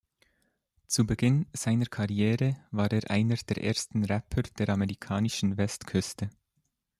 Zu 0.87 1.05
Beginn 1.05 1.45
seiner 1.53 1.85
Karriere 1.85 2.57
war 2.71 2.91
er 2.91 3.11
einer 3.11 3.35
der 3.35 3.63
ersten 3.63 4.03
Rapper 4.03 4.41
der 4.41 4.69
amerikanischen 4.69 5.57
Westküste. 5.57 6.31